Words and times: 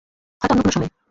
হয়তো 0.41 0.53
অন্য 0.53 0.61
কোনো 0.61 0.73
সময়ে। 0.75 0.91